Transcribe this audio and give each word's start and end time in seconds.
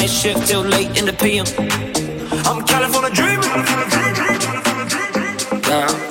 night 0.00 0.10
shift 0.10 0.46
till 0.46 0.62
late 0.62 0.98
in 0.98 1.04
the 1.04 1.12
PM. 1.12 1.46
I'm 2.46 2.64
California 2.64 3.10
dreaming. 3.10 3.50
Yeah. 5.68 6.09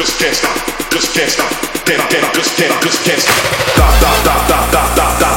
Just 0.00 0.18
can't 0.18 0.34
stop, 0.34 0.90
just 0.90 1.14
can't 1.14 1.30
stop, 1.30 1.50
then, 1.86 2.00
then, 2.10 2.24
just 2.34 2.56
can't, 2.56 2.82
just 2.82 3.04
can't 3.04 3.20
stop. 3.20 3.36
da 3.76 3.88
da 4.00 4.34
da 4.48 4.70
da 4.70 4.94
da 4.94 5.18
da 5.20 5.29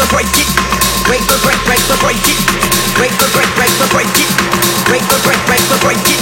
the 0.00 0.06
break 0.08 0.32
it. 0.32 0.48
Break 1.04 1.20
the 1.28 1.36
break, 1.44 1.60
break 1.68 1.82
the 1.84 1.96
break 2.00 2.16
it. 2.24 2.38
Break 2.96 3.12
the 3.20 3.28
break, 3.36 3.50
break 3.52 3.72
the 3.76 3.86
break 3.92 4.08
it. 4.16 4.28
Break 4.88 5.04
the 5.04 5.18
break, 5.20 5.40
break 5.44 5.60
the 5.68 5.76
break 5.84 6.00
it. 6.08 6.20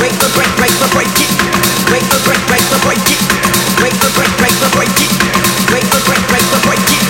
Break 0.00 0.14
the 0.16 0.28
break, 0.32 0.48
break 0.56 0.72
the 0.80 0.88
break 0.88 1.12
it. 1.20 1.28
Break 1.90 2.04
the 2.08 2.18
break, 2.24 2.40
break 2.48 2.64
the 2.72 2.78
break 2.80 3.04
it. 3.12 3.20
Break 3.76 3.96
the 4.00 4.08
break, 4.16 4.32
break 4.40 4.56
the 4.56 4.68
break 4.72 4.96
it. 5.04 5.12
Break 5.68 5.84
the 5.92 6.00
break, 6.08 6.22
break 6.32 6.46
the 6.48 6.60
break 6.64 6.80
it. 6.80 7.09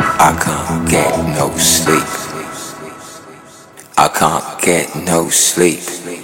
I 0.00 0.36
can't 0.42 0.88
get 0.90 1.16
no 1.36 1.50
sleep. 1.56 2.02
I 3.96 4.08
can't 4.08 4.60
get 4.60 4.94
no 5.06 5.28
sleep. 5.28 6.23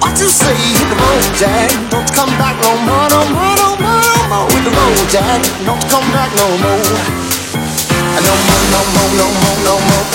What 0.00 0.18
you 0.18 0.28
say? 0.28 0.54
Hit 0.56 0.88
the 0.88 0.96
road, 0.96 1.24
Jack, 1.36 1.70
don't 1.90 2.10
come 2.12 2.30
back 2.40 2.56
no 2.64 2.72
more, 2.88 3.08
no 3.12 3.20
more, 3.36 3.54
no 3.60 3.68
more, 3.76 4.00
no 4.00 4.16
more. 4.28 4.46
Hit 4.50 4.64
the 4.64 4.72
road, 4.72 4.98
Jack, 5.12 5.40
don't 5.66 5.82
come 5.92 6.08
back 6.12 6.30
no 6.36 6.46
more. 6.62 6.82
No 8.26 8.34
more, 8.46 8.64
no 8.72 8.80
more, 8.94 9.10
no 9.20 9.26
more, 9.40 9.58
no 9.66 9.74
more. 9.88 10.06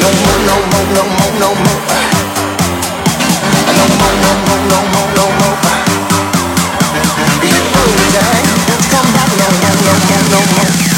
No 0.00 0.08
more, 0.22 0.40
no 0.48 0.56
more, 0.70 0.86
no 0.96 1.02
more, 1.16 1.34
no 1.42 1.50
more. 1.62 1.80
No 3.76 3.84
more, 3.98 4.16
no 4.22 4.30
more, 4.46 4.62
no 4.72 4.78
more, 4.92 5.10
no 5.18 5.26
more. 5.38 5.58
You 7.42 7.60
know 7.74 7.88
that. 8.14 8.42
Come 8.92 9.08
back, 9.14 9.30
no, 9.40 9.46
no, 9.62 9.70
no, 9.86 9.94
no, 10.10 10.18
no 10.32 10.40
more. 10.52 10.91